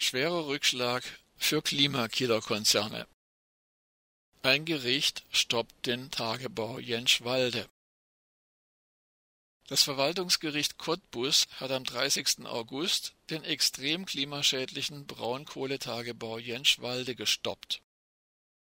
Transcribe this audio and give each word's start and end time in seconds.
Schwerer 0.00 0.46
Rückschlag 0.46 1.02
für 1.36 1.60
Klimakillerkonzerne. 1.60 3.06
Ein 4.42 4.64
Gericht 4.64 5.24
stoppt 5.30 5.86
den 5.86 6.10
Tagebau 6.10 6.78
Jenschwalde. 6.78 7.68
Das 9.66 9.82
Verwaltungsgericht 9.82 10.78
Cottbus 10.78 11.46
hat 11.56 11.72
am 11.72 11.84
30. 11.84 12.46
August 12.46 13.14
den 13.28 13.42
extrem 13.42 14.06
klimaschädlichen 14.06 15.06
Braunkohletagebau 15.06 16.38
Jenschwalde 16.38 17.16
gestoppt. 17.16 17.82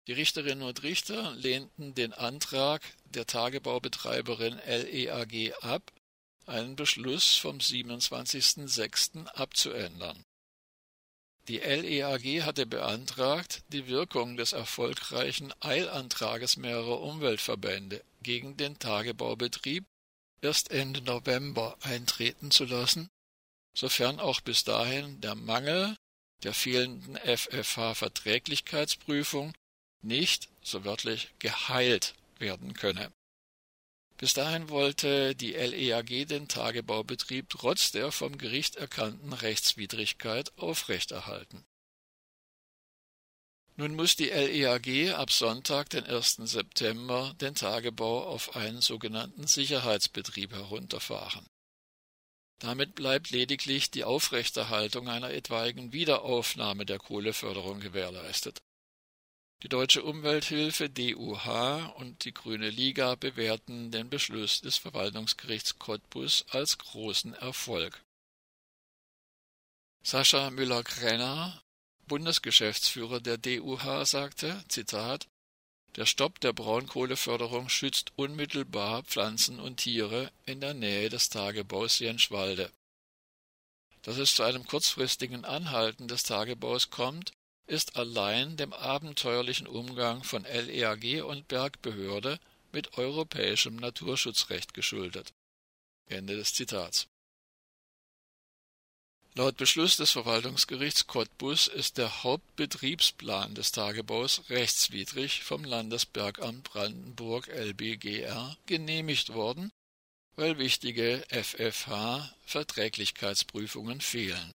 Die 0.07 0.13
Richterinnen 0.13 0.63
und 0.63 0.83
Richter 0.85 1.35
lehnten 1.35 1.95
den 1.95 2.13
Antrag 2.13 2.83
der 3.05 3.27
Tagebaubetreiberin 3.27 4.61
LEAG 4.65 5.53
ab, 5.63 5.93
einen 6.47 6.77
Beschluss 6.77 7.37
vom 7.37 7.59
27.06. 7.59 9.27
abzuändern. 9.27 10.25
Die 11.49 11.59
LEAG 11.59 12.43
hatte 12.43 12.65
beantragt, 12.65 13.65
die 13.69 13.87
Wirkung 13.87 14.39
des 14.39 14.53
erfolgreichen 14.53 15.53
Eilantrages 15.61 16.57
mehrerer 16.57 17.03
Umweltverbände 17.03 18.03
gegen 18.23 18.57
den 18.57 18.79
Tagebaubetrieb 18.79 19.85
erst 20.41 20.71
Ende 20.71 21.03
November 21.03 21.77
eintreten 21.83 22.51
zu 22.51 22.65
lassen, 22.65 23.11
sofern 23.77 24.21
auch 24.21 24.41
bis 24.41 24.65
dahin 24.65 25.21
der 25.21 25.35
Mangel 25.35 25.99
der 26.45 26.55
fehlenden 26.55 27.17
FFH-Verträglichkeitsprüfung 27.17 29.53
nicht, 30.03 30.49
so 30.63 30.85
wörtlich, 30.85 31.31
geheilt 31.39 32.15
werden 32.39 32.73
könne. 32.75 33.11
Bis 34.17 34.33
dahin 34.33 34.69
wollte 34.69 35.35
die 35.35 35.53
LEAG 35.53 36.27
den 36.27 36.47
Tagebaubetrieb 36.47 37.49
trotz 37.51 37.91
der 37.91 38.13
vom 38.13 38.39
Gericht 38.39 38.77
erkannten 38.77 39.33
Rechtswidrigkeit 39.33 40.57
aufrechterhalten. 40.57 41.65
Nun 43.77 43.97
muss 43.97 44.15
die 44.15 44.31
LEAG 44.31 45.15
ab 45.15 45.33
Sonntag, 45.33 45.91
den 45.91 46.05
1. 46.05 46.37
September, 46.45 47.35
den 47.41 47.57
Tagebau 47.57 48.23
auf 48.25 48.55
einen 48.55 48.81
sogenannten 48.81 49.49
Sicherheitsbetrieb 49.49 50.53
herunterfahren. 50.53 51.45
Damit 52.61 52.95
bleibt 52.95 53.31
lediglich 53.31 53.91
die 53.91 54.05
Aufrechterhaltung 54.05 55.09
einer 55.09 55.31
etwaigen 55.31 55.93
Wiederaufnahme 55.93 56.87
der 56.87 56.99
Kohleförderung 56.99 57.81
gewährleistet. 57.81 58.63
Die 59.65 59.71
Deutsche 59.71 60.03
Umwelthilfe 60.03 60.91
DUH 60.91 61.95
und 61.97 62.27
die 62.27 62.35
Grüne 62.35 62.69
Liga 62.69 63.15
bewerten 63.15 63.91
den 63.91 64.11
Beschluss 64.11 64.61
des 64.61 64.77
Verwaltungsgerichts 64.77 65.79
Cottbus 65.79 66.45
als 66.51 66.77
großen 66.77 67.33
Erfolg. 67.33 68.05
Sascha 70.03 70.51
Müller-Krenner 70.51 71.63
Bundesgeschäftsführer 72.07 73.21
der 73.21 73.39
DUH 73.39 74.05
sagte, 74.05 74.63
Zitat, 74.69 75.29
der 75.97 76.05
Stopp 76.05 76.41
der 76.41 76.53
Braunkohleförderung 76.53 77.71
schützt 77.71 78.13
unmittelbar 78.17 79.03
Pflanzen 79.05 79.61
und 79.61 79.79
Tiere 79.79 80.31
in 80.45 80.61
der 80.61 80.75
Nähe 80.75 81.09
des 81.09 81.31
Tagebaus 81.31 82.01
Jenschwalde. 82.01 82.71
Dass 84.03 84.19
es 84.19 84.35
zu 84.35 84.43
einem 84.43 84.67
kurzfristigen 84.67 85.47
Anhalten 85.47 86.07
des 86.07 86.25
Tagebaus 86.25 86.91
kommt, 86.91 87.33
ist 87.67 87.97
allein 87.97 88.57
dem 88.57 88.73
abenteuerlichen 88.73 89.67
Umgang 89.67 90.23
von 90.23 90.45
LEAG 90.45 91.25
und 91.25 91.49
Bergbehörde 91.49 92.39
mit 92.73 92.99
europäischem 92.99 93.77
Naturschutzrecht 93.77 94.75
geschuldet. 94.75 95.33
Ende 96.07 96.37
des 96.37 96.53
Zitats. 96.53 97.09
Laut 99.37 99.57
Beschluss 99.57 99.97
des 99.97 100.13
Verwaltungsgerichts 100.13 101.09
Cottbus 101.09 101.67
ist 101.67 101.99
der 101.99 102.23
Hauptbetriebsplan 102.23 103.57
des 103.57 103.73
Tagebaus 103.73 104.43
rechtswidrig 104.49 105.43
vom 105.43 105.65
Landesbergamt 105.65 106.63
Brandenburg 106.63 107.49
LBGR 107.49 108.57
genehmigt 108.67 109.33
worden, 109.33 109.73
weil 110.37 110.59
wichtige 110.59 111.27
FFH-Verträglichkeitsprüfungen 111.31 114.01
fehlen. 114.01 114.53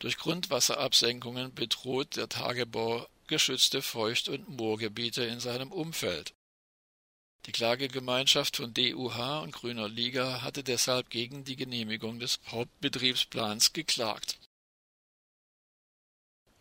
Durch 0.00 0.16
Grundwasserabsenkungen 0.16 1.54
bedroht 1.54 2.16
der 2.16 2.28
Tagebau 2.28 3.06
geschützte 3.26 3.82
Feucht- 3.82 4.30
und 4.30 4.48
Moorgebiete 4.48 5.24
in 5.24 5.40
seinem 5.40 5.70
Umfeld. 5.70 6.34
Die 7.46 7.52
Klagegemeinschaft 7.52 8.56
von 8.56 8.72
DUH 8.72 9.42
und 9.42 9.52
Grüner 9.52 9.88
Liga 9.88 10.40
hatte 10.42 10.64
deshalb 10.64 11.10
gegen 11.10 11.44
die 11.44 11.56
Genehmigung 11.56 12.18
des 12.18 12.40
Hauptbetriebsplans 12.46 13.74
geklagt. 13.74 14.38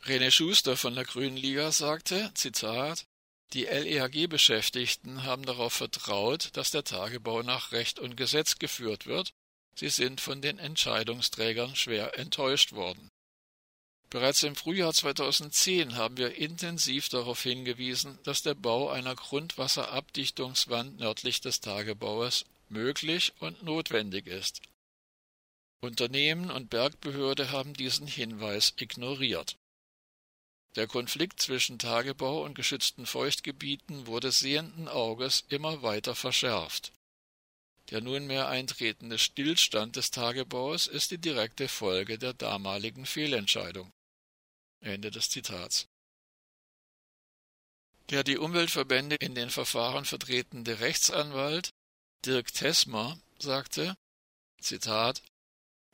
René 0.03 0.31
Schuster 0.31 0.75
von 0.75 0.95
der 0.95 1.05
Grünen 1.05 1.37
Liga 1.37 1.71
sagte, 1.71 2.31
Zitat, 2.33 3.05
die 3.53 3.65
LEHG-Beschäftigten 3.65 5.23
haben 5.23 5.45
darauf 5.45 5.73
vertraut, 5.73 6.49
dass 6.53 6.71
der 6.71 6.83
Tagebau 6.83 7.41
nach 7.41 7.71
Recht 7.71 7.99
und 7.99 8.17
Gesetz 8.17 8.59
geführt 8.59 9.05
wird. 9.05 9.31
Sie 9.75 9.89
sind 9.89 10.19
von 10.19 10.41
den 10.41 10.59
Entscheidungsträgern 10.59 11.75
schwer 11.75 12.19
enttäuscht 12.19 12.73
worden. 12.73 13.09
Bereits 14.11 14.41
im 14.41 14.55
Frühjahr 14.55 14.91
2010 14.91 15.95
haben 15.95 16.17
wir 16.17 16.35
intensiv 16.35 17.09
darauf 17.09 17.43
hingewiesen, 17.43 18.17
dass 18.23 18.41
der 18.41 18.55
Bau 18.55 18.89
einer 18.89 19.15
Grundwasserabdichtungswand 19.15 20.99
nördlich 20.99 21.41
des 21.41 21.59
Tagebaues 21.59 22.45
möglich 22.69 23.33
und 23.39 23.61
notwendig 23.61 24.25
ist. 24.25 24.61
Unternehmen 25.81 26.49
und 26.49 26.71
Bergbehörde 26.71 27.51
haben 27.51 27.73
diesen 27.73 28.07
Hinweis 28.07 28.73
ignoriert. 28.77 29.57
Der 30.75 30.87
Konflikt 30.87 31.39
zwischen 31.39 31.77
Tagebau 31.77 32.43
und 32.43 32.55
geschützten 32.55 33.05
Feuchtgebieten 33.05 34.07
wurde 34.07 34.31
sehenden 34.31 34.87
Auges 34.87 35.45
immer 35.49 35.83
weiter 35.83 36.15
verschärft. 36.15 36.93
Der 37.91 38.01
nunmehr 38.01 38.47
eintretende 38.49 39.19
Stillstand 39.19 39.95
des 39.95 40.11
Tagebaus 40.11 40.87
ist 40.87 41.11
die 41.11 41.17
direkte 41.17 41.67
Folge 41.67 42.17
der 42.17 42.33
damaligen 42.33 43.05
Fehlentscheidung. 43.05 43.91
Ende 44.81 45.11
des 45.11 45.29
Zitats. 45.29 45.87
Der 48.09 48.23
die 48.23 48.37
Umweltverbände 48.37 49.15
in 49.19 49.35
den 49.35 49.49
Verfahren 49.49 50.05
vertretende 50.05 50.79
Rechtsanwalt 50.79 51.69
Dirk 52.25 52.53
Tesmer 52.53 53.19
sagte, 53.37 53.95
Zitat, 54.59 55.21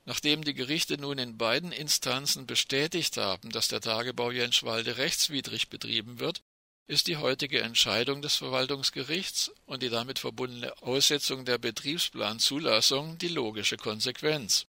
Nachdem 0.06 0.44
die 0.44 0.54
Gerichte 0.54 1.00
nun 1.00 1.18
in 1.18 1.38
beiden 1.38 1.72
Instanzen 1.72 2.46
bestätigt 2.46 3.18
haben, 3.18 3.50
dass 3.50 3.68
der 3.68 3.82
Tagebau 3.82 4.30
Jenschwalde 4.30 4.98
rechtswidrig 4.98 5.70
betrieben 5.70 6.20
wird, 6.20 6.42
ist 6.88 7.08
die 7.08 7.18
heutige 7.18 7.62
Entscheidung 7.62 8.22
des 8.22 8.36
Verwaltungsgerichts 8.36 9.52
und 9.66 9.82
die 9.82 9.90
damit 9.90 10.20
verbundene 10.20 10.80
Aussetzung 10.84 11.44
der 11.44 11.58
Betriebsplanzulassung 11.58 13.18
die 13.18 13.30
logische 13.30 13.78
Konsequenz. 13.78 14.68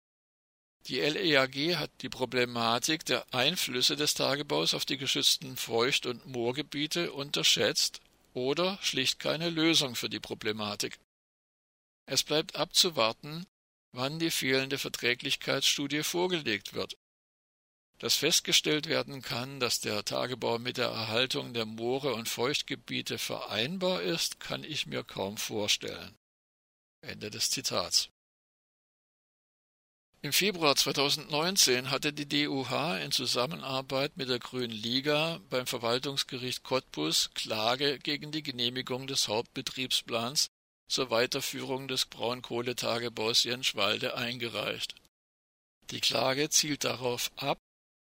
Die 0.87 0.99
LEAG 0.99 1.77
hat 1.77 1.91
die 2.01 2.09
Problematik 2.09 3.05
der 3.05 3.25
Einflüsse 3.33 3.95
des 3.95 4.15
Tagebaus 4.15 4.73
auf 4.73 4.83
die 4.83 4.97
geschützten 4.97 5.55
Feucht- 5.55 6.05
und 6.05 6.25
Moorgebiete 6.25 7.13
unterschätzt 7.13 8.01
oder 8.33 8.77
schlicht 8.81 9.19
keine 9.19 9.49
Lösung 9.49 9.95
für 9.95 10.09
die 10.09 10.19
Problematik. 10.19 10.99
Es 12.05 12.23
bleibt 12.23 12.55
abzuwarten, 12.55 13.45
wann 13.93 14.19
die 14.19 14.31
fehlende 14.31 14.77
Verträglichkeitsstudie 14.77 16.03
vorgelegt 16.03 16.73
wird. 16.73 16.97
Dass 17.99 18.17
festgestellt 18.17 18.87
werden 18.89 19.21
kann, 19.21 19.61
dass 19.61 19.79
der 19.79 20.03
Tagebau 20.03 20.59
mit 20.59 20.75
der 20.75 20.89
Erhaltung 20.89 21.53
der 21.53 21.65
Moore 21.65 22.13
und 22.13 22.27
Feuchtgebiete 22.27 23.17
vereinbar 23.17 24.01
ist, 24.01 24.41
kann 24.41 24.65
ich 24.65 24.87
mir 24.87 25.05
kaum 25.05 25.37
vorstellen. 25.37 26.17
Ende 26.99 27.29
des 27.29 27.49
Zitats. 27.51 28.09
Im 30.25 30.31
Februar 30.31 30.77
2019 30.77 31.91
hatte 31.91 32.13
die 32.13 32.25
DUH 32.25 32.97
in 33.03 33.11
Zusammenarbeit 33.11 34.15
mit 34.15 34.29
der 34.29 34.39
Grünen 34.39 34.71
Liga 34.71 35.41
beim 35.49 35.67
Verwaltungsgericht 35.67 36.63
Cottbus 36.63 37.31
Klage 37.33 37.99
gegen 37.99 38.31
die 38.31 38.41
Genehmigung 38.41 39.05
des 39.05 39.27
Hauptbetriebsplans 39.27 40.47
zur 40.87 41.09
Weiterführung 41.09 41.89
des 41.89 42.05
Braunkohletagebaus 42.05 43.43
Jenschwalde 43.43 44.15
eingereicht. 44.15 44.95
Die 45.91 45.99
Klage 45.99 46.49
zielt 46.49 46.85
darauf 46.85 47.29
ab, 47.35 47.57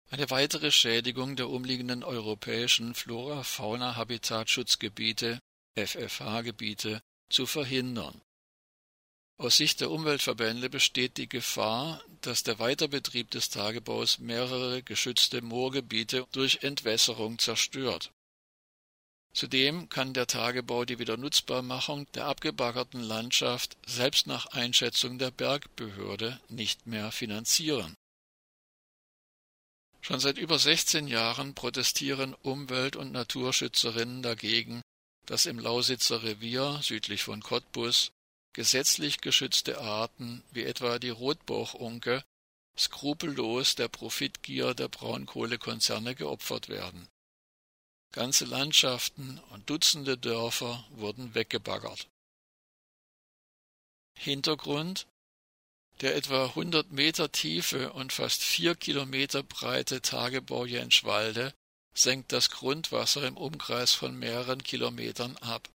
eine 0.08 0.30
weitere 0.30 0.70
Schädigung 0.70 1.34
der 1.34 1.50
umliegenden 1.50 2.04
europäischen 2.04 2.94
Flora-Fauna-Habitatschutzgebiete 2.94 5.40
FFH-Gebiete 5.76 7.00
zu 7.28 7.46
verhindern 7.46 8.22
aus 9.36 9.56
Sicht 9.56 9.80
der 9.80 9.90
Umweltverbände 9.90 10.70
besteht 10.70 11.16
die 11.16 11.28
Gefahr, 11.28 12.02
dass 12.20 12.44
der 12.44 12.58
Weiterbetrieb 12.58 13.30
des 13.30 13.50
Tagebaus 13.50 14.18
mehrere 14.18 14.82
geschützte 14.82 15.42
Moorgebiete 15.42 16.26
durch 16.32 16.62
Entwässerung 16.62 17.38
zerstört. 17.38 18.12
Zudem 19.34 19.88
kann 19.88 20.14
der 20.14 20.28
Tagebau 20.28 20.84
die 20.84 21.00
Wiedernutzbarmachung 21.00 22.06
der 22.12 22.26
abgebaggerten 22.26 23.02
Landschaft 23.02 23.76
selbst 23.84 24.28
nach 24.28 24.46
Einschätzung 24.46 25.18
der 25.18 25.32
Bergbehörde 25.32 26.40
nicht 26.48 26.86
mehr 26.86 27.10
finanzieren. 27.10 27.96
Schon 30.00 30.20
seit 30.20 30.38
über 30.38 30.58
16 30.58 31.08
Jahren 31.08 31.54
protestieren 31.54 32.34
Umwelt- 32.34 32.94
und 32.94 33.10
Naturschützerinnen 33.10 34.22
dagegen, 34.22 34.82
dass 35.26 35.46
im 35.46 35.58
Lausitzer 35.58 36.22
Revier 36.22 36.78
südlich 36.82 37.24
von 37.24 37.42
Cottbus 37.42 38.12
gesetzlich 38.54 39.20
geschützte 39.20 39.80
Arten 39.80 40.42
wie 40.50 40.64
etwa 40.64 40.98
die 40.98 41.10
Rotbauchunke 41.10 42.24
skrupellos 42.78 43.74
der 43.74 43.88
Profitgier 43.88 44.74
der 44.74 44.88
Braunkohlekonzerne 44.88 46.14
geopfert 46.14 46.68
werden. 46.68 47.08
Ganze 48.12 48.44
Landschaften 48.44 49.40
und 49.50 49.68
Dutzende 49.68 50.16
Dörfer 50.16 50.84
wurden 50.90 51.34
weggebaggert. 51.34 52.08
Hintergrund 54.16 55.06
der 56.00 56.16
etwa 56.16 56.46
100 56.46 56.90
Meter 56.90 57.30
tiefe 57.30 57.92
und 57.92 58.12
fast 58.12 58.42
vier 58.42 58.74
Kilometer 58.74 59.42
breite 59.42 60.02
Tagebau 60.02 60.64
Jenschwalde 60.64 61.54
senkt 61.94 62.32
das 62.32 62.50
Grundwasser 62.50 63.26
im 63.26 63.36
Umkreis 63.36 63.92
von 63.92 64.18
mehreren 64.18 64.62
Kilometern 64.64 65.36
ab. 65.36 65.68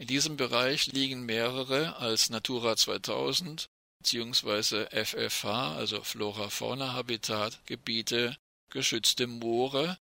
In 0.00 0.06
diesem 0.06 0.36
Bereich 0.36 0.86
liegen 0.86 1.26
mehrere 1.26 1.96
als 1.96 2.30
Natura 2.30 2.76
2000 2.76 3.66
bzw. 4.02 4.86
FFH, 5.04 5.76
also 5.76 6.02
Flora-Fauna-Habitat, 6.02 7.60
Gebiete, 7.66 8.36
geschützte 8.70 9.26
Moore, 9.26 9.98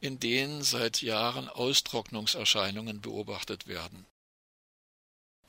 in 0.00 0.20
denen 0.20 0.62
seit 0.62 1.00
Jahren 1.00 1.48
Austrocknungserscheinungen 1.48 3.00
beobachtet 3.00 3.66
werden 3.66 4.06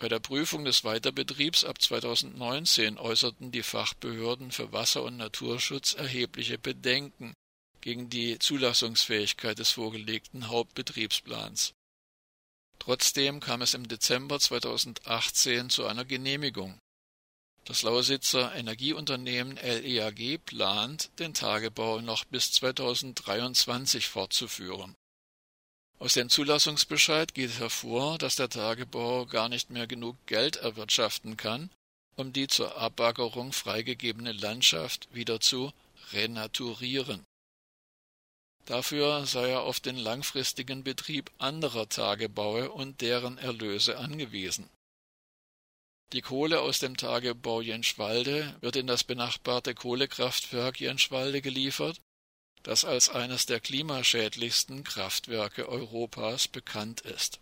bei 0.02 0.10
der 0.10 0.20
Prüfung 0.20 0.66
des 0.66 0.84
Weiterbetriebs 0.84 1.64
ab 1.64 1.80
2019 1.80 2.98
äußerten 2.98 3.52
die 3.52 3.62
Fachbehörden 3.62 4.52
für 4.52 4.74
Wasser- 4.74 5.04
und 5.04 5.18
Naturschutz 5.18 5.94
erhebliche 5.94 6.58
Bedenken 6.58 7.36
gegen 7.82 8.10
die 8.10 8.40
Zulassungsfähigkeit 8.40 9.60
des 9.60 9.70
vorgelegten 9.70 10.48
Hauptbetriebsplans. 10.48 11.76
Trotzdem 12.82 13.40
kam 13.40 13.62
es 13.62 13.74
im 13.74 13.88
Dezember 13.88 14.40
2018 14.40 15.70
zu 15.70 15.86
einer 15.86 16.04
Genehmigung. 16.04 16.80
Das 17.66 17.84
Lausitzer 17.84 18.56
Energieunternehmen 18.56 19.58
LEAG 19.58 20.40
plant, 20.46 21.12
den 21.20 21.34
Tagebau 21.34 22.02
noch 22.02 22.26
bis 22.26 22.52
2023 22.54 24.08
fortzuführen 24.08 24.96
aus 26.02 26.16
dem 26.16 26.30
Zulassungsbescheid 26.30 27.36
geht 27.36 27.60
hervor, 27.60 28.18
dass 28.18 28.36
der 28.36 28.50
Tagebau 28.50 29.28
gar 29.28 29.50
nicht 29.50 29.70
mehr 29.70 29.86
genug 29.86 30.18
Geld 30.26 30.56
erwirtschaften 30.56 31.38
kann, 31.38 31.70
um 32.16 32.34
die 32.34 32.48
zur 32.48 32.76
Abbaggerung 32.76 33.54
freigegebene 33.54 34.32
Landschaft 34.32 35.08
wieder 35.14 35.40
zu 35.40 35.72
renaturieren. 36.12 37.24
Dafür 38.66 39.26
sei 39.26 39.50
er 39.50 39.62
auf 39.62 39.80
den 39.80 39.98
langfristigen 39.98 40.84
Betrieb 40.84 41.32
anderer 41.38 41.90
Tagebaue 41.90 42.72
und 42.72 43.02
deren 43.02 43.38
Erlöse 43.38 43.98
angewiesen. 43.98 44.70
Die 46.14 46.22
Kohle 46.22 46.62
aus 46.62 46.80
dem 46.80 46.98
Tagebau 46.98 47.62
Jenschwalde 47.62 48.56
wird 48.62 48.76
in 48.76 48.88
das 48.88 49.04
benachbarte 49.04 49.74
Kohlekraftwerk 49.74 50.80
Jenschwalde 50.80 51.42
geliefert 51.42 52.02
das 52.64 52.86
als 52.86 53.10
eines 53.10 53.46
der 53.48 53.60
klimaschädlichsten 53.60 54.84
Kraftwerke 54.84 55.68
Europas 55.68 56.48
bekannt 56.48 57.02
ist 57.02 57.40